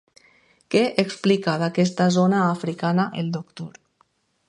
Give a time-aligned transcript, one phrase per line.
[0.75, 3.83] Què explica d'aquesta zona africana el doctor.